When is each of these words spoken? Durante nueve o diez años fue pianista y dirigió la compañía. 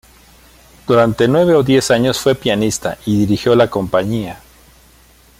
Durante 0.87 1.27
nueve 1.27 1.53
o 1.53 1.61
diez 1.61 1.91
años 1.91 2.19
fue 2.19 2.33
pianista 2.33 2.97
y 3.05 3.19
dirigió 3.19 3.53
la 3.55 3.69
compañía. 3.69 4.39